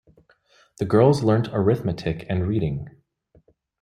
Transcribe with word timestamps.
The 0.79 0.85
girls 0.85 1.21
learnt 1.21 1.49
arithmetic 1.53 2.25
and 2.27 2.47
reading. 2.47 2.87